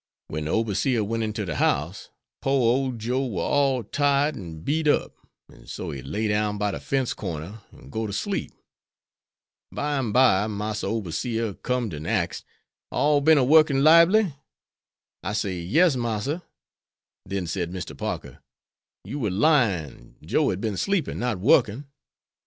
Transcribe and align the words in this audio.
When 0.29 0.45
de 0.45 0.49
oberseer 0.51 1.05
went 1.05 1.21
inter 1.21 1.45
de 1.45 1.57
house, 1.57 2.09
pore 2.41 2.59
old 2.71 2.97
Joe 2.97 3.23
war 3.23 3.47
all 3.47 3.83
tired 3.83 4.35
an' 4.35 4.61
beat 4.61 4.87
up, 4.87 5.11
an' 5.47 5.67
so 5.67 5.91
he 5.91 6.01
lay 6.01 6.27
down 6.27 6.57
by 6.57 6.71
de 6.71 6.79
fence 6.79 7.13
corner 7.13 7.61
and 7.71 7.91
go 7.91 8.07
ter 8.07 8.11
sleep. 8.11 8.51
Bimeby 9.71 10.49
Massa 10.49 10.87
oberseer 10.87 11.53
com'd 11.61 11.93
an' 11.93 12.07
axed, 12.07 12.45
"all 12.91 13.21
bin 13.21 13.37
a 13.37 13.43
workin' 13.43 13.83
libely?" 13.83 14.33
I 15.21 15.33
say 15.33 15.59
"Yes, 15.59 15.95
Massa."' 15.95 16.41
Then 17.23 17.45
said 17.45 17.71
Mr. 17.71 17.95
Parker, 17.95 18.39
'You 19.03 19.19
were 19.19 19.29
lying, 19.29 20.15
Joe 20.25 20.49
had 20.49 20.59
been 20.59 20.77
sleeping, 20.77 21.19
not 21.19 21.37
working.' 21.37 21.85